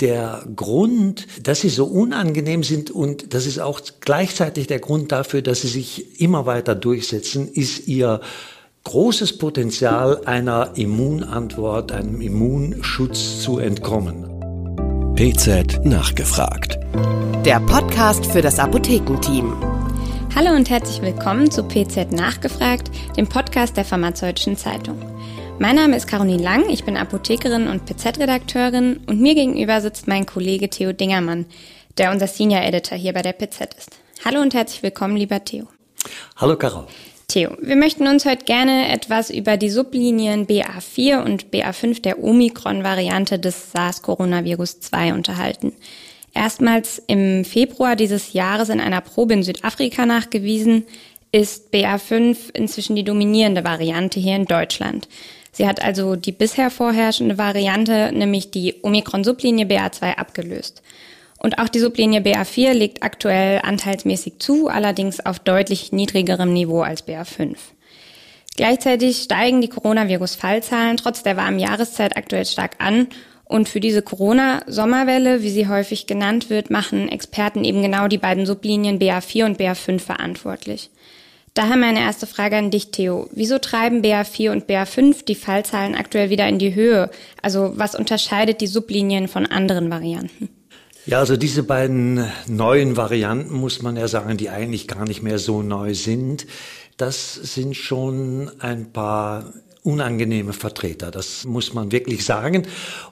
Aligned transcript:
Der 0.00 0.42
Grund, 0.56 1.28
dass 1.46 1.60
sie 1.60 1.68
so 1.68 1.84
unangenehm 1.84 2.64
sind 2.64 2.90
und 2.90 3.32
das 3.32 3.46
ist 3.46 3.60
auch 3.60 3.80
gleichzeitig 4.00 4.66
der 4.66 4.80
Grund 4.80 5.12
dafür, 5.12 5.40
dass 5.40 5.60
sie 5.60 5.68
sich 5.68 6.20
immer 6.20 6.46
weiter 6.46 6.74
durchsetzen, 6.74 7.46
ist 7.46 7.86
ihr 7.86 8.20
großes 8.82 9.38
Potenzial 9.38 10.24
einer 10.24 10.72
Immunantwort, 10.74 11.92
einem 11.92 12.20
Immunschutz 12.20 13.40
zu 13.40 13.60
entkommen. 13.60 14.24
PZ 15.14 15.84
nachgefragt. 15.84 16.76
Der 17.44 17.60
Podcast 17.60 18.26
für 18.26 18.42
das 18.42 18.58
Apothekenteam. 18.58 19.54
Hallo 20.34 20.56
und 20.56 20.70
herzlich 20.70 21.02
willkommen 21.02 21.52
zu 21.52 21.62
PZ 21.62 22.10
nachgefragt, 22.10 22.90
dem 23.16 23.28
Podcast 23.28 23.76
der 23.76 23.84
Pharmazeutischen 23.84 24.56
Zeitung. 24.56 25.13
Mein 25.60 25.76
Name 25.76 25.96
ist 25.96 26.08
Caroline 26.08 26.42
Lang, 26.42 26.68
ich 26.68 26.84
bin 26.84 26.96
Apothekerin 26.96 27.68
und 27.68 27.86
PZ-Redakteurin 27.86 29.00
und 29.06 29.20
mir 29.20 29.36
gegenüber 29.36 29.80
sitzt 29.80 30.08
mein 30.08 30.26
Kollege 30.26 30.68
Theo 30.68 30.92
Dingermann, 30.92 31.46
der 31.96 32.10
unser 32.10 32.26
Senior 32.26 32.62
Editor 32.62 32.98
hier 32.98 33.12
bei 33.12 33.22
der 33.22 33.34
PZ 33.34 33.72
ist. 33.78 33.90
Hallo 34.24 34.40
und 34.40 34.52
herzlich 34.52 34.82
willkommen, 34.82 35.16
lieber 35.16 35.44
Theo. 35.44 35.68
Hallo 36.36 36.56
Caro. 36.56 36.86
Theo, 37.28 37.56
wir 37.62 37.76
möchten 37.76 38.08
uns 38.08 38.26
heute 38.26 38.44
gerne 38.44 38.92
etwas 38.92 39.30
über 39.30 39.56
die 39.56 39.70
Sublinien 39.70 40.46
BA4 40.46 41.24
und 41.24 41.46
BA5 41.50 42.02
der 42.02 42.22
Omikron-Variante 42.22 43.38
des 43.38 43.72
SARS-Coronavirus 43.72 44.80
2 44.80 45.14
unterhalten. 45.14 45.72
Erstmals 46.34 47.00
im 47.06 47.44
Februar 47.44 47.94
dieses 47.94 48.32
Jahres 48.32 48.68
in 48.68 48.80
einer 48.80 49.00
Probe 49.00 49.34
in 49.34 49.44
Südafrika 49.44 50.04
nachgewiesen, 50.04 50.84
ist 51.34 51.74
BA5 51.74 52.54
inzwischen 52.54 52.94
die 52.94 53.02
dominierende 53.02 53.64
Variante 53.64 54.20
hier 54.20 54.36
in 54.36 54.44
Deutschland. 54.44 55.08
Sie 55.50 55.66
hat 55.66 55.82
also 55.82 56.14
die 56.14 56.30
bisher 56.30 56.70
vorherrschende 56.70 57.38
Variante, 57.38 58.12
nämlich 58.12 58.52
die 58.52 58.76
Omikron-Sublinie 58.82 59.66
BA2 59.66 60.14
abgelöst. 60.14 60.80
Und 61.40 61.58
auch 61.58 61.68
die 61.68 61.80
Sublinie 61.80 62.20
BA4 62.20 62.72
liegt 62.74 63.02
aktuell 63.02 63.60
anteilsmäßig 63.64 64.34
zu, 64.38 64.68
allerdings 64.68 65.26
auf 65.26 65.40
deutlich 65.40 65.90
niedrigerem 65.90 66.52
Niveau 66.52 66.82
als 66.82 67.04
BA5. 67.04 67.56
Gleichzeitig 68.56 69.16
steigen 69.24 69.60
die 69.60 69.68
Coronavirus-Fallzahlen 69.68 70.98
trotz 70.98 71.24
der 71.24 71.36
warmen 71.36 71.58
Jahreszeit 71.58 72.16
aktuell 72.16 72.46
stark 72.46 72.76
an 72.78 73.08
und 73.44 73.68
für 73.68 73.80
diese 73.80 74.02
Corona-Sommerwelle, 74.02 75.42
wie 75.42 75.50
sie 75.50 75.66
häufig 75.66 76.06
genannt 76.06 76.48
wird, 76.48 76.70
machen 76.70 77.08
Experten 77.08 77.64
eben 77.64 77.82
genau 77.82 78.06
die 78.06 78.18
beiden 78.18 78.46
Sublinien 78.46 79.00
BA4 79.00 79.46
und 79.46 79.58
BA5 79.58 79.98
verantwortlich. 79.98 80.90
Daher 81.54 81.76
meine 81.76 82.00
erste 82.00 82.26
Frage 82.26 82.56
an 82.56 82.72
dich, 82.72 82.90
Theo. 82.90 83.28
Wieso 83.32 83.60
treiben 83.60 84.02
BA4 84.02 84.50
und 84.50 84.66
BA5 84.66 85.24
die 85.24 85.36
Fallzahlen 85.36 85.94
aktuell 85.94 86.28
wieder 86.28 86.48
in 86.48 86.58
die 86.58 86.74
Höhe? 86.74 87.10
Also 87.42 87.72
was 87.76 87.94
unterscheidet 87.94 88.60
die 88.60 88.66
Sublinien 88.66 89.28
von 89.28 89.46
anderen 89.46 89.88
Varianten? 89.88 90.48
Ja, 91.06 91.20
also 91.20 91.36
diese 91.36 91.62
beiden 91.62 92.26
neuen 92.48 92.96
Varianten 92.96 93.54
muss 93.54 93.82
man 93.82 93.94
ja 93.94 94.08
sagen, 94.08 94.36
die 94.36 94.50
eigentlich 94.50 94.88
gar 94.88 95.06
nicht 95.06 95.22
mehr 95.22 95.38
so 95.38 95.62
neu 95.62 95.94
sind. 95.94 96.46
Das 96.96 97.34
sind 97.34 97.76
schon 97.76 98.50
ein 98.58 98.92
paar 98.92 99.52
unangenehme 99.84 100.54
Vertreter. 100.54 101.10
Das 101.10 101.44
muss 101.44 101.74
man 101.74 101.92
wirklich 101.92 102.24
sagen. 102.24 102.66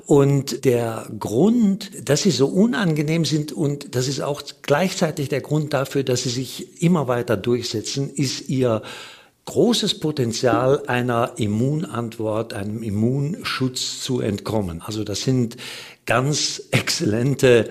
Und 0.06 0.64
der 0.64 1.06
Grund, 1.20 1.90
dass 2.08 2.22
sie 2.22 2.30
so 2.30 2.46
unangenehm 2.46 3.24
sind 3.24 3.52
und 3.52 3.94
das 3.94 4.08
ist 4.08 4.20
auch 4.20 4.42
gleichzeitig 4.62 5.28
der 5.28 5.42
Grund 5.42 5.74
dafür, 5.74 6.02
dass 6.02 6.24
sie 6.24 6.30
sich 6.30 6.82
immer 6.82 7.06
weiter 7.08 7.36
durchsetzen, 7.36 8.10
ist 8.10 8.48
ihr 8.48 8.82
großes 9.44 10.00
Potenzial 10.00 10.86
einer 10.86 11.32
Immunantwort, 11.36 12.54
einem 12.54 12.82
Immunschutz 12.82 14.00
zu 14.00 14.20
entkommen. 14.20 14.80
Also 14.82 15.04
das 15.04 15.22
sind 15.22 15.56
ganz 16.06 16.62
exzellente 16.70 17.70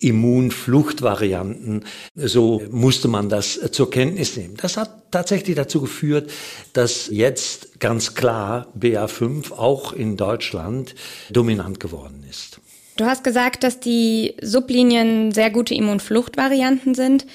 Immunfluchtvarianten. 0.00 1.84
So 2.16 2.62
musste 2.70 3.08
man 3.08 3.28
das 3.28 3.60
zur 3.70 3.90
Kenntnis 3.90 4.36
nehmen. 4.36 4.56
Das 4.60 4.76
hat 4.76 5.10
tatsächlich 5.10 5.56
dazu 5.56 5.80
geführt, 5.80 6.30
dass 6.72 7.08
jetzt 7.08 7.80
ganz 7.80 8.14
klar 8.14 8.66
BA5 8.78 9.52
auch 9.52 9.92
in 9.92 10.16
Deutschland 10.16 10.94
dominant 11.30 11.80
geworden 11.80 12.24
ist. 12.28 12.60
Du 12.96 13.04
hast 13.04 13.24
gesagt, 13.24 13.62
dass 13.62 13.80
die 13.80 14.34
Sublinien 14.42 15.32
sehr 15.32 15.50
gute 15.50 15.74
Immunfluchtvarianten 15.74 16.94
sind. 16.94 17.26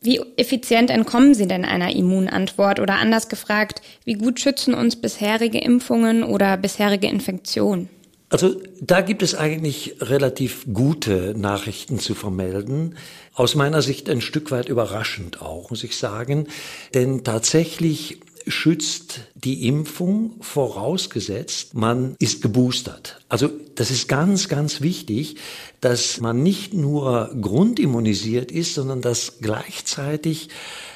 Wie 0.00 0.20
effizient 0.36 0.90
entkommen 0.90 1.34
sie 1.34 1.48
denn 1.48 1.64
einer 1.64 1.94
Immunantwort? 1.94 2.78
Oder 2.78 2.96
anders 2.96 3.28
gefragt, 3.28 3.82
wie 4.04 4.14
gut 4.14 4.38
schützen 4.38 4.74
uns 4.74 4.96
bisherige 4.96 5.58
Impfungen 5.58 6.22
oder 6.22 6.56
bisherige 6.56 7.08
Infektionen? 7.08 7.88
Also 8.30 8.60
da 8.80 9.00
gibt 9.00 9.22
es 9.22 9.34
eigentlich 9.34 9.96
relativ 10.00 10.66
gute 10.72 11.34
Nachrichten 11.36 11.98
zu 11.98 12.14
vermelden. 12.14 12.96
Aus 13.32 13.54
meiner 13.54 13.80
Sicht 13.80 14.10
ein 14.10 14.20
Stück 14.20 14.50
weit 14.50 14.68
überraschend 14.68 15.40
auch, 15.40 15.70
muss 15.70 15.82
ich 15.82 15.96
sagen. 15.96 16.46
Denn 16.92 17.24
tatsächlich 17.24 18.20
schützt 18.48 19.20
die 19.34 19.66
Impfung 19.66 20.36
vorausgesetzt, 20.40 21.74
man 21.74 22.16
ist 22.18 22.42
geboostert. 22.42 23.20
Also 23.28 23.50
das 23.74 23.90
ist 23.90 24.08
ganz, 24.08 24.48
ganz 24.48 24.80
wichtig, 24.80 25.36
dass 25.80 26.20
man 26.20 26.42
nicht 26.42 26.74
nur 26.74 27.30
grundimmunisiert 27.40 28.50
ist, 28.50 28.74
sondern 28.74 29.00
dass 29.00 29.38
gleichzeitig 29.40 30.48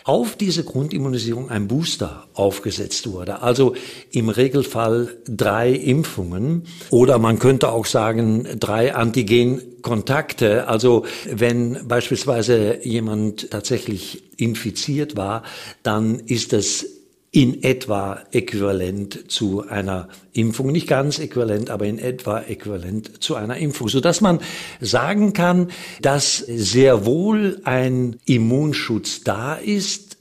auf 0.04 0.36
diese 0.36 0.64
Grundimmunisierung 0.64 1.50
ein 1.50 1.68
Booster 1.68 2.26
aufgesetzt 2.34 3.10
wurde. 3.10 3.42
Also 3.42 3.74
im 4.10 4.28
Regelfall 4.28 5.16
drei 5.26 5.70
Impfungen 5.70 6.64
oder 6.90 7.18
man 7.18 7.38
könnte 7.38 7.70
auch 7.70 7.86
sagen 7.86 8.48
drei 8.58 8.94
Antigenkontakte. 8.94 10.66
Also 10.66 11.04
wenn 11.30 11.86
beispielsweise 11.86 12.84
jemand 12.84 13.50
tatsächlich 13.50 14.40
infiziert 14.40 15.16
war, 15.16 15.44
dann 15.82 16.18
ist 16.18 16.52
es 16.52 17.01
in 17.34 17.62
etwa 17.62 18.20
äquivalent 18.30 19.30
zu 19.30 19.66
einer 19.66 20.08
Impfung, 20.34 20.70
nicht 20.70 20.86
ganz 20.86 21.18
äquivalent, 21.18 21.70
aber 21.70 21.86
in 21.86 21.98
etwa 21.98 22.40
äquivalent 22.40 23.24
zu 23.24 23.36
einer 23.36 23.56
Impfung, 23.56 23.88
so 23.88 24.00
dass 24.00 24.20
man 24.20 24.38
sagen 24.80 25.32
kann, 25.32 25.70
dass 26.02 26.36
sehr 26.36 27.06
wohl 27.06 27.60
ein 27.64 28.18
Immunschutz 28.26 29.24
da 29.24 29.54
ist, 29.54 30.18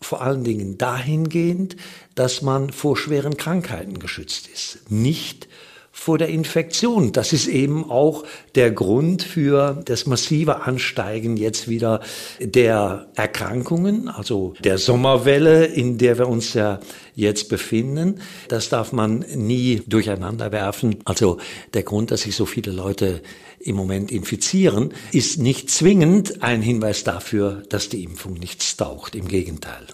vor 0.00 0.22
allen 0.22 0.42
Dingen 0.42 0.78
dahingehend, 0.78 1.76
dass 2.14 2.40
man 2.40 2.70
vor 2.70 2.96
schweren 2.96 3.36
Krankheiten 3.36 3.98
geschützt 3.98 4.48
ist, 4.48 4.90
nicht 4.90 5.48
vor 5.96 6.18
der 6.18 6.28
Infektion. 6.28 7.12
Das 7.12 7.32
ist 7.32 7.46
eben 7.46 7.88
auch 7.88 8.24
der 8.56 8.72
Grund 8.72 9.22
für 9.22 9.80
das 9.84 10.06
massive 10.06 10.62
Ansteigen 10.62 11.36
jetzt 11.36 11.68
wieder 11.68 12.00
der 12.40 13.06
Erkrankungen, 13.14 14.08
also 14.08 14.54
der 14.58 14.76
Sommerwelle, 14.76 15.64
in 15.64 15.96
der 15.96 16.18
wir 16.18 16.28
uns 16.28 16.52
ja 16.52 16.80
jetzt 17.14 17.48
befinden. 17.48 18.20
Das 18.48 18.68
darf 18.68 18.92
man 18.92 19.24
nie 19.36 19.82
durcheinander 19.86 20.50
werfen. 20.50 20.96
Also 21.04 21.38
der 21.74 21.84
Grund, 21.84 22.10
dass 22.10 22.22
sich 22.22 22.34
so 22.34 22.44
viele 22.44 22.72
Leute 22.72 23.22
im 23.60 23.76
Moment 23.76 24.10
infizieren, 24.10 24.92
ist 25.12 25.38
nicht 25.38 25.70
zwingend 25.70 26.42
ein 26.42 26.60
Hinweis 26.60 27.04
dafür, 27.04 27.62
dass 27.68 27.88
die 27.88 28.02
Impfung 28.02 28.34
nichts 28.34 28.76
taucht. 28.76 29.14
Im 29.14 29.28
Gegenteil. 29.28 29.86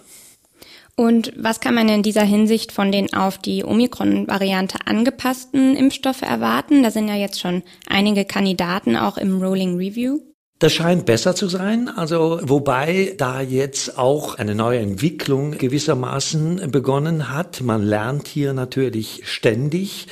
Und 0.96 1.32
was 1.36 1.60
kann 1.60 1.74
man 1.74 1.88
in 1.88 2.02
dieser 2.02 2.24
Hinsicht 2.24 2.72
von 2.72 2.92
den 2.92 3.12
auf 3.14 3.38
die 3.38 3.64
Omikron-Variante 3.64 4.78
angepassten 4.84 5.76
Impfstoffe 5.76 6.22
erwarten? 6.22 6.82
Da 6.82 6.90
sind 6.90 7.08
ja 7.08 7.14
jetzt 7.16 7.40
schon 7.40 7.62
einige 7.88 8.24
Kandidaten 8.24 8.96
auch 8.96 9.16
im 9.16 9.42
Rolling 9.42 9.76
Review. 9.76 10.20
Das 10.60 10.74
scheint 10.74 11.06
besser 11.06 11.34
zu 11.34 11.48
sein, 11.48 11.88
also 11.88 12.38
wobei 12.42 13.14
da 13.16 13.40
jetzt 13.40 13.96
auch 13.96 14.34
eine 14.34 14.54
neue 14.54 14.80
Entwicklung 14.80 15.52
gewissermaßen 15.52 16.70
begonnen 16.70 17.32
hat. 17.32 17.62
Man 17.62 17.82
lernt 17.82 18.28
hier 18.28 18.52
natürlich 18.52 19.22
ständig. 19.24 20.06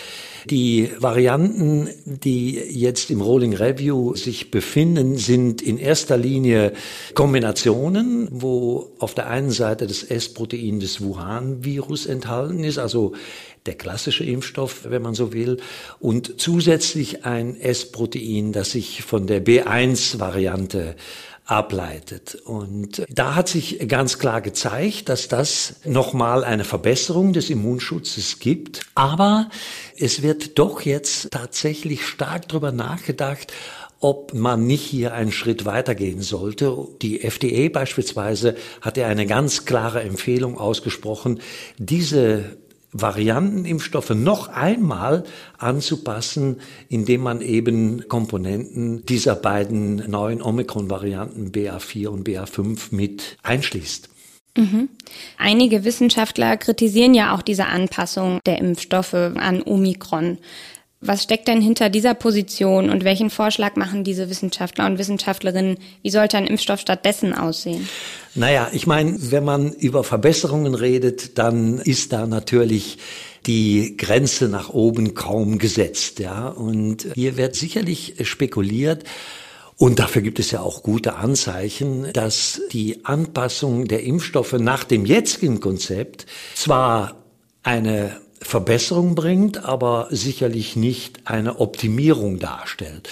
Die 0.50 0.90
Varianten, 0.98 1.90
die 2.06 2.54
jetzt 2.54 3.10
im 3.10 3.20
Rolling 3.20 3.54
Review 3.54 4.14
sich 4.14 4.50
befinden, 4.50 5.18
sind 5.18 5.60
in 5.60 5.76
erster 5.76 6.16
Linie 6.16 6.72
Kombinationen, 7.14 8.28
wo 8.30 8.92
auf 8.98 9.14
der 9.14 9.28
einen 9.28 9.50
Seite 9.50 9.86
das 9.86 10.02
S-Protein 10.02 10.80
des 10.80 11.02
Wuhan-Virus 11.02 12.06
enthalten 12.06 12.64
ist, 12.64 12.78
also 12.78 13.12
der 13.66 13.74
klassische 13.74 14.24
Impfstoff, 14.24 14.86
wenn 14.88 15.02
man 15.02 15.12
so 15.12 15.34
will, 15.34 15.58
und 16.00 16.40
zusätzlich 16.40 17.26
ein 17.26 17.60
S-Protein, 17.60 18.52
das 18.52 18.70
sich 18.70 19.02
von 19.02 19.26
der 19.26 19.44
B1-Variante 19.44 20.96
ableitet. 21.48 22.34
Und 22.44 23.04
da 23.08 23.34
hat 23.34 23.48
sich 23.48 23.88
ganz 23.88 24.18
klar 24.18 24.42
gezeigt, 24.42 25.08
dass 25.08 25.28
das 25.28 25.76
nochmal 25.84 26.44
eine 26.44 26.62
Verbesserung 26.62 27.32
des 27.32 27.48
Immunschutzes 27.48 28.38
gibt. 28.38 28.82
Aber 28.94 29.48
es 29.96 30.22
wird 30.22 30.58
doch 30.58 30.82
jetzt 30.82 31.30
tatsächlich 31.30 32.06
stark 32.06 32.48
darüber 32.48 32.70
nachgedacht, 32.70 33.52
ob 33.98 34.34
man 34.34 34.66
nicht 34.66 34.84
hier 34.84 35.14
einen 35.14 35.32
Schritt 35.32 35.64
weitergehen 35.64 36.20
sollte. 36.20 36.86
Die 37.00 37.22
FDA 37.24 37.70
beispielsweise 37.70 38.54
hat 38.82 38.98
ja 38.98 39.08
eine 39.08 39.26
ganz 39.26 39.64
klare 39.64 40.02
Empfehlung 40.02 40.58
ausgesprochen, 40.58 41.40
diese 41.78 42.58
Variantenimpfstoffe 42.92 44.10
noch 44.10 44.48
einmal 44.48 45.24
anzupassen, 45.58 46.60
indem 46.88 47.22
man 47.22 47.40
eben 47.40 48.08
Komponenten 48.08 49.04
dieser 49.04 49.34
beiden 49.34 50.10
neuen 50.10 50.40
Omikron-Varianten 50.40 51.52
BA4 51.52 52.08
und 52.08 52.26
BA5 52.26 52.94
mit 52.94 53.36
einschließt. 53.42 54.08
Mhm. 54.56 54.88
Einige 55.36 55.84
Wissenschaftler 55.84 56.56
kritisieren 56.56 57.14
ja 57.14 57.34
auch 57.34 57.42
diese 57.42 57.66
Anpassung 57.66 58.40
der 58.44 58.58
Impfstoffe 58.58 59.14
an 59.14 59.62
Omikron. 59.62 60.38
Was 61.00 61.22
steckt 61.22 61.46
denn 61.46 61.60
hinter 61.60 61.90
dieser 61.90 62.14
Position 62.14 62.90
und 62.90 63.04
welchen 63.04 63.30
Vorschlag 63.30 63.76
machen 63.76 64.02
diese 64.02 64.28
Wissenschaftler 64.28 64.86
und 64.86 64.98
Wissenschaftlerinnen? 64.98 65.78
Wie 66.02 66.10
sollte 66.10 66.36
ein 66.36 66.46
Impfstoff 66.46 66.80
stattdessen 66.80 67.34
aussehen? 67.34 67.88
Naja, 68.34 68.68
ich 68.72 68.88
meine, 68.88 69.16
wenn 69.30 69.44
man 69.44 69.72
über 69.72 70.02
Verbesserungen 70.02 70.74
redet, 70.74 71.38
dann 71.38 71.78
ist 71.78 72.12
da 72.12 72.26
natürlich 72.26 72.98
die 73.46 73.96
Grenze 73.96 74.48
nach 74.48 74.70
oben 74.70 75.14
kaum 75.14 75.58
gesetzt, 75.58 76.18
ja. 76.18 76.48
Und 76.48 77.06
hier 77.14 77.36
wird 77.36 77.54
sicherlich 77.54 78.16
spekuliert, 78.22 79.04
und 79.76 80.00
dafür 80.00 80.22
gibt 80.22 80.40
es 80.40 80.50
ja 80.50 80.60
auch 80.60 80.82
gute 80.82 81.14
Anzeichen, 81.14 82.12
dass 82.12 82.60
die 82.72 83.04
Anpassung 83.04 83.86
der 83.86 84.02
Impfstoffe 84.02 84.54
nach 84.54 84.82
dem 84.82 85.06
jetzigen 85.06 85.60
Konzept 85.60 86.26
zwar 86.56 87.22
eine 87.62 88.20
Verbesserung 88.40 89.14
bringt, 89.14 89.64
aber 89.64 90.08
sicherlich 90.10 90.76
nicht 90.76 91.20
eine 91.26 91.60
Optimierung 91.60 92.38
darstellt. 92.38 93.08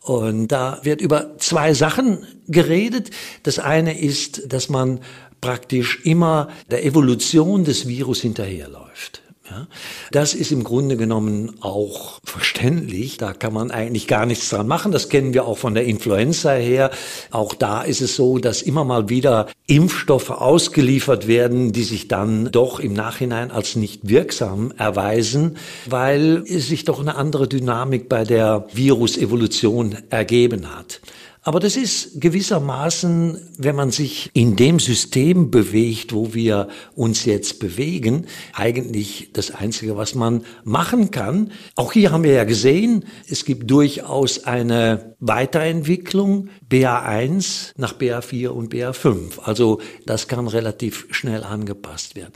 Und 0.00 0.48
da 0.48 0.80
wird 0.82 1.00
über 1.00 1.36
zwei 1.38 1.74
Sachen 1.74 2.26
geredet. 2.46 3.10
Das 3.42 3.58
eine 3.58 4.00
ist, 4.00 4.52
dass 4.52 4.68
man 4.68 5.00
praktisch 5.40 6.00
immer 6.04 6.48
der 6.70 6.84
Evolution 6.84 7.64
des 7.64 7.86
Virus 7.86 8.20
hinterherläuft. 8.20 9.22
Ja, 9.50 9.66
das 10.10 10.34
ist 10.34 10.52
im 10.52 10.62
Grunde 10.62 10.98
genommen 10.98 11.56
auch 11.60 12.18
verständlich. 12.22 13.16
Da 13.16 13.32
kann 13.32 13.54
man 13.54 13.70
eigentlich 13.70 14.06
gar 14.06 14.26
nichts 14.26 14.50
dran 14.50 14.66
machen. 14.66 14.92
Das 14.92 15.08
kennen 15.08 15.32
wir 15.32 15.46
auch 15.46 15.56
von 15.56 15.74
der 15.74 15.84
Influenza 15.84 16.52
her. 16.52 16.90
Auch 17.30 17.54
da 17.54 17.82
ist 17.82 18.02
es 18.02 18.14
so, 18.14 18.38
dass 18.38 18.60
immer 18.60 18.84
mal 18.84 19.08
wieder 19.08 19.48
Impfstoffe 19.66 20.30
ausgeliefert 20.30 21.26
werden, 21.28 21.72
die 21.72 21.84
sich 21.84 22.08
dann 22.08 22.50
doch 22.50 22.78
im 22.78 22.92
Nachhinein 22.92 23.50
als 23.50 23.74
nicht 23.74 24.06
wirksam 24.08 24.72
erweisen, 24.76 25.56
weil 25.86 26.44
sich 26.46 26.84
doch 26.84 27.00
eine 27.00 27.16
andere 27.16 27.48
Dynamik 27.48 28.08
bei 28.08 28.24
der 28.24 28.66
Virusevolution 28.72 29.96
ergeben 30.10 30.76
hat. 30.76 31.00
Aber 31.48 31.60
das 31.60 31.76
ist 31.78 32.20
gewissermaßen, 32.20 33.38
wenn 33.56 33.74
man 33.74 33.90
sich 33.90 34.28
in 34.34 34.54
dem 34.54 34.78
System 34.78 35.50
bewegt, 35.50 36.12
wo 36.12 36.34
wir 36.34 36.68
uns 36.94 37.24
jetzt 37.24 37.58
bewegen, 37.58 38.26
eigentlich 38.52 39.30
das 39.32 39.52
Einzige, 39.52 39.96
was 39.96 40.14
man 40.14 40.44
machen 40.64 41.10
kann. 41.10 41.52
Auch 41.74 41.92
hier 41.92 42.12
haben 42.12 42.22
wir 42.22 42.32
ja 42.32 42.44
gesehen, 42.44 43.06
es 43.30 43.46
gibt 43.46 43.70
durchaus 43.70 44.44
eine 44.44 45.16
Weiterentwicklung 45.20 46.48
BA1 46.70 47.72
nach 47.76 47.98
BA4 47.98 48.48
und 48.48 48.72
BA5. 48.72 49.40
Also 49.42 49.80
das 50.06 50.28
kann 50.28 50.46
relativ 50.46 51.06
schnell 51.10 51.42
angepasst 51.42 52.14
werden. 52.14 52.32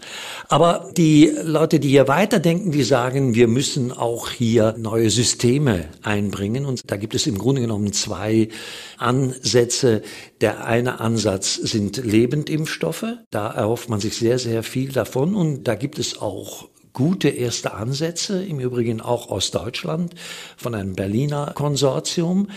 Aber 0.49 0.90
die 0.96 1.32
Leute, 1.44 1.79
die 1.79 1.90
hier 1.90 2.08
weiterdenken, 2.08 2.73
die 2.73 2.82
sagen, 2.82 3.37
wir 3.37 3.46
müssen 3.46 3.93
auch 3.93 4.31
hier 4.31 4.75
neue 4.79 5.11
Systeme 5.11 5.88
einbringen. 6.02 6.64
Und 6.64 6.90
da 6.90 6.96
gibt 6.96 7.14
es 7.14 7.29
im 7.29 7.38
Grunde 7.38 7.61
genommen 7.61 7.93
zwei 7.93 8.49
Ansätze. 8.99 10.02
Der 10.40 10.64
eine 10.67 10.99
Ansatz 10.99 11.55
sind 11.55 11.99
Lebendimpfstoffe. 11.99 13.06
Da 13.31 13.49
erhofft 13.49 13.90
man 13.90 14.00
sich 14.00 14.17
sehr, 14.17 14.40
sehr 14.40 14.64
viel 14.64 14.90
davon. 14.90 15.37
Und 15.37 15.69
da 15.69 15.76
gibt 15.76 16.00
es 16.00 16.20
auch 16.20 16.69
gute 16.93 17.29
erste 17.29 17.75
Ansätze, 17.75 18.44
im 18.44 18.61
Übrigen 18.61 19.00
auch 19.00 19.31
aus 19.31 19.50
Deutschland 19.50 20.15
von 20.56 20.75
einem 20.75 20.94
Berliner 20.94 21.53
Konsortium. 21.55 22.49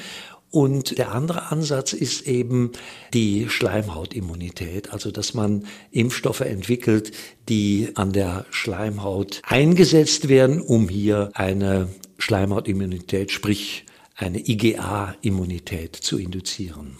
Und 0.52 0.98
der 0.98 1.12
andere 1.12 1.52
Ansatz 1.52 1.92
ist 1.92 2.28
eben 2.28 2.72
die 3.14 3.50
Schleimhautimmunität, 3.50 4.94
also 4.94 5.12
dass 5.12 5.34
man 5.34 5.66
Impfstoffe 5.92 6.42
entwickelt, 6.42 7.12
die 7.50 7.90
an 7.96 8.14
der 8.14 8.46
Schleimhaut 8.52 9.42
eingesetzt 9.44 10.30
werden, 10.30 10.62
um 10.62 10.88
hier 10.88 11.32
eine 11.34 11.90
Schleimhautimmunität, 12.20 13.32
sprich 13.32 13.86
eine 14.16 14.40
IgA-Immunität 14.40 15.96
zu 15.96 16.18
induzieren. 16.18 16.98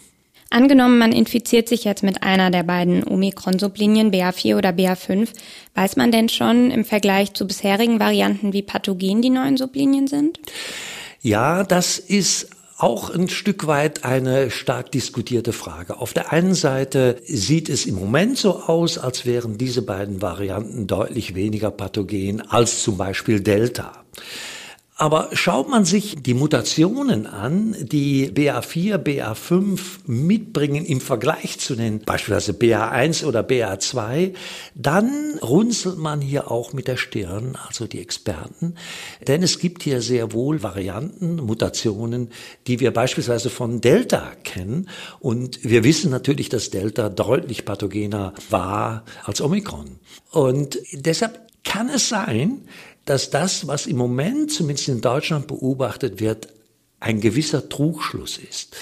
Angenommen, 0.56 0.96
man 0.96 1.12
infiziert 1.12 1.68
sich 1.68 1.84
jetzt 1.84 2.02
mit 2.02 2.22
einer 2.22 2.50
der 2.50 2.62
beiden 2.62 3.06
Omikron-Sublinien 3.06 4.10
BA4 4.10 4.56
oder 4.56 4.70
BA5, 4.70 5.28
weiß 5.74 5.96
man 5.96 6.10
denn 6.10 6.30
schon 6.30 6.70
im 6.70 6.86
Vergleich 6.86 7.34
zu 7.34 7.46
bisherigen 7.46 8.00
Varianten, 8.00 8.54
wie 8.54 8.62
pathogen 8.62 9.20
die 9.20 9.28
neuen 9.28 9.58
Sublinien 9.58 10.06
sind? 10.06 10.40
Ja, 11.20 11.62
das 11.62 11.98
ist 11.98 12.48
auch 12.78 13.10
ein 13.10 13.28
Stück 13.28 13.66
weit 13.66 14.06
eine 14.06 14.50
stark 14.50 14.90
diskutierte 14.92 15.52
Frage. 15.52 15.98
Auf 15.98 16.14
der 16.14 16.32
einen 16.32 16.54
Seite 16.54 17.20
sieht 17.26 17.68
es 17.68 17.84
im 17.84 17.96
Moment 17.96 18.38
so 18.38 18.58
aus, 18.60 18.96
als 18.96 19.26
wären 19.26 19.58
diese 19.58 19.82
beiden 19.82 20.22
Varianten 20.22 20.86
deutlich 20.86 21.34
weniger 21.34 21.70
pathogen 21.70 22.40
als 22.40 22.82
zum 22.82 22.96
Beispiel 22.96 23.40
Delta. 23.40 23.92
Aber 24.98 25.28
schaut 25.32 25.68
man 25.68 25.84
sich 25.84 26.16
die 26.22 26.32
Mutationen 26.32 27.26
an, 27.26 27.76
die 27.78 28.30
BA4, 28.30 28.96
BA5 28.96 29.78
mitbringen 30.06 30.86
im 30.86 31.02
Vergleich 31.02 31.58
zu 31.58 31.76
den 31.76 31.98
beispielsweise 31.98 32.52
BA1 32.52 33.26
oder 33.26 33.40
BA2, 33.40 34.32
dann 34.74 35.38
runzelt 35.42 35.98
man 35.98 36.22
hier 36.22 36.50
auch 36.50 36.72
mit 36.72 36.88
der 36.88 36.96
Stirn, 36.96 37.58
also 37.68 37.86
die 37.86 38.00
Experten. 38.00 38.74
Denn 39.26 39.42
es 39.42 39.58
gibt 39.58 39.82
hier 39.82 40.00
sehr 40.00 40.32
wohl 40.32 40.62
Varianten, 40.62 41.36
Mutationen, 41.36 42.30
die 42.66 42.80
wir 42.80 42.90
beispielsweise 42.90 43.50
von 43.50 43.82
Delta 43.82 44.32
kennen. 44.44 44.88
Und 45.20 45.62
wir 45.62 45.84
wissen 45.84 46.10
natürlich, 46.10 46.48
dass 46.48 46.70
Delta 46.70 47.10
deutlich 47.10 47.66
pathogener 47.66 48.32
war 48.48 49.04
als 49.24 49.42
Omikron. 49.42 49.98
Und 50.30 50.78
deshalb 50.92 51.38
kann 51.64 51.90
es 51.90 52.08
sein, 52.08 52.62
dass 53.06 53.30
das, 53.30 53.66
was 53.66 53.86
im 53.86 53.96
Moment 53.96 54.52
zumindest 54.52 54.88
in 54.88 55.00
Deutschland 55.00 55.46
beobachtet 55.46 56.20
wird, 56.20 56.48
ein 57.00 57.20
gewisser 57.20 57.68
Trugschluss 57.68 58.36
ist. 58.36 58.76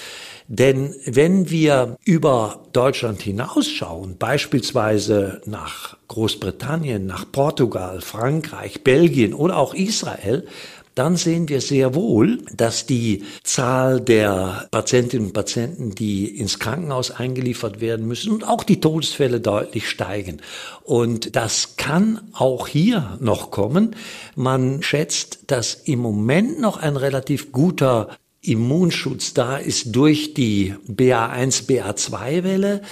Denn 0.47 0.95
wenn 1.07 1.49
wir 1.49 1.97
über 2.05 2.67
Deutschland 2.73 3.23
hinausschauen, 3.23 4.19
beispielsweise 4.19 5.41
nach 5.47 5.97
Großbritannien, 6.09 7.07
nach 7.07 7.25
Portugal, 7.33 8.03
Frankreich, 8.03 8.85
Belgien 8.85 9.33
oder 9.33 9.57
auch 9.57 9.73
Israel, 9.73 10.47
dann 10.95 11.17
sehen 11.17 11.49
wir 11.49 11.61
sehr 11.61 11.95
wohl, 11.95 12.39
dass 12.55 12.87
die 12.87 13.25
Zahl 13.43 14.01
der 14.01 14.69
Patientinnen 14.71 15.29
und 15.29 15.33
Patienten, 15.33 15.95
die 15.95 16.27
ins 16.39 16.59
Krankenhaus 16.59 17.11
eingeliefert 17.11 17.81
werden 17.81 18.07
müssen 18.07 18.33
und 18.33 18.47
auch 18.47 18.63
die 18.63 18.81
Todesfälle 18.81 19.41
deutlich 19.41 19.89
steigen. 19.89 20.41
Und 20.83 21.35
das 21.35 21.77
kann 21.77 22.21
auch 22.33 22.69
hier 22.69 23.19
noch 23.21 23.51
kommen. 23.51 23.97
Man 24.37 24.83
schätzt, 24.83 25.45
dass 25.49 25.75
im 25.75 25.99
Moment 25.99 26.61
noch 26.61 26.77
ein 26.77 26.97
relativ 26.97 27.51
guter 27.51 28.11
Immunschutz 28.41 29.35
da 29.35 29.57
ist 29.57 29.97
durch 29.97 30.35
die 30.35 30.75
BA1, 30.87 31.67
BA2-Welle 31.67 32.83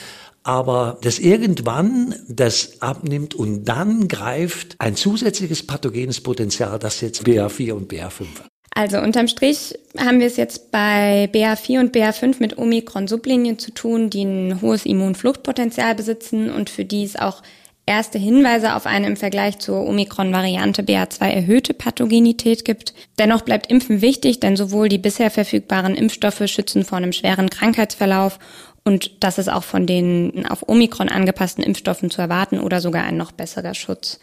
aber 0.44 0.98
dass 1.02 1.18
irgendwann 1.18 2.14
das 2.28 2.80
abnimmt 2.80 3.34
und 3.34 3.64
dann 3.64 4.08
greift 4.08 4.76
ein 4.78 4.96
zusätzliches 4.96 5.66
pathogenes 5.66 6.20
Potenzial, 6.20 6.78
das 6.78 7.00
jetzt 7.00 7.24
BA4 7.24 7.72
und 7.72 7.92
BA5 7.92 8.26
hat. 8.40 8.48
Also 8.74 8.98
unterm 8.98 9.28
Strich 9.28 9.74
haben 9.98 10.20
wir 10.20 10.26
es 10.26 10.36
jetzt 10.36 10.70
bei 10.70 11.28
BA4 11.32 11.80
und 11.80 11.94
BA5 11.94 12.36
mit 12.38 12.56
Omikron-Sublinien 12.56 13.58
zu 13.58 13.70
tun, 13.70 14.08
die 14.08 14.24
ein 14.24 14.62
hohes 14.62 14.86
Immunfluchtpotenzial 14.86 15.94
besitzen 15.94 16.50
und 16.50 16.70
für 16.70 16.86
die 16.86 17.04
es 17.04 17.16
auch 17.16 17.42
erste 17.84 18.18
Hinweise 18.18 18.74
auf 18.74 18.86
eine 18.86 19.08
im 19.08 19.16
Vergleich 19.16 19.58
zur 19.58 19.86
Omikron-Variante 19.86 20.82
BA2 20.82 21.28
erhöhte 21.28 21.74
Pathogenität 21.74 22.64
gibt. 22.64 22.94
Dennoch 23.18 23.42
bleibt 23.42 23.70
Impfen 23.70 24.00
wichtig, 24.00 24.40
denn 24.40 24.56
sowohl 24.56 24.88
die 24.88 24.98
bisher 24.98 25.30
verfügbaren 25.30 25.94
Impfstoffe 25.94 26.46
schützen 26.46 26.84
vor 26.84 26.98
einem 26.98 27.12
schweren 27.12 27.50
Krankheitsverlauf 27.50 28.38
und 28.84 29.22
das 29.22 29.38
ist 29.38 29.50
auch 29.50 29.64
von 29.64 29.86
den 29.86 30.46
auf 30.48 30.68
Omikron 30.68 31.08
angepassten 31.08 31.62
Impfstoffen 31.62 32.10
zu 32.10 32.20
erwarten 32.20 32.58
oder 32.58 32.80
sogar 32.80 33.04
ein 33.04 33.16
noch 33.16 33.32
besserer 33.32 33.74
Schutz. 33.74 34.18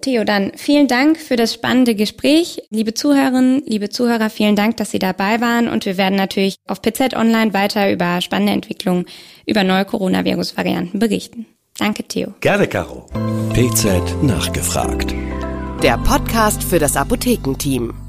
Theo, 0.00 0.22
dann 0.22 0.52
vielen 0.54 0.86
Dank 0.86 1.18
für 1.18 1.34
das 1.34 1.52
spannende 1.52 1.96
Gespräch. 1.96 2.62
Liebe 2.70 2.94
Zuhörerinnen, 2.94 3.62
liebe 3.66 3.88
Zuhörer, 3.88 4.30
vielen 4.30 4.54
Dank, 4.54 4.76
dass 4.76 4.92
Sie 4.92 5.00
dabei 5.00 5.40
waren. 5.40 5.68
Und 5.68 5.86
wir 5.86 5.96
werden 5.96 6.14
natürlich 6.14 6.56
auf 6.68 6.80
PZ 6.80 7.16
Online 7.16 7.52
weiter 7.52 7.90
über 7.90 8.20
spannende 8.20 8.52
Entwicklungen 8.52 9.06
über 9.44 9.64
neue 9.64 9.84
Coronavirus-Varianten 9.84 11.00
berichten. 11.00 11.46
Danke, 11.78 12.04
Theo. 12.04 12.34
Gerne, 12.40 12.68
Caro. 12.68 13.06
PZ 13.54 14.22
nachgefragt. 14.22 15.14
Der 15.82 15.98
Podcast 15.98 16.62
für 16.62 16.78
das 16.78 16.96
Apothekenteam. 16.96 18.07